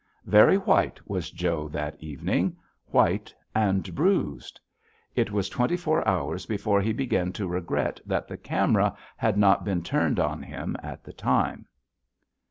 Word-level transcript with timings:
Very 0.25 0.57
white 0.57 0.99
was 1.07 1.29
Joe 1.29 1.67
that 1.69 1.95
evening, 2.01 2.57
white 2.87 3.35
and 3.53 3.93
bruised. 3.93 4.59
It 5.15 5.29
was 5.29 5.47
twenty 5.47 5.77
four 5.77 6.03
hours 6.07 6.47
before 6.47 6.81
he 6.81 6.91
began 6.91 7.31
to 7.33 7.47
regret 7.47 8.01
that 8.07 8.27
the 8.27 8.37
camera 8.37 8.97
had 9.15 9.37
not 9.37 9.63
been 9.63 9.83
turned 9.83 10.19
on 10.19 10.41
him 10.41 10.75
at 10.81 11.03
the 11.03 11.13
time. 11.13 11.67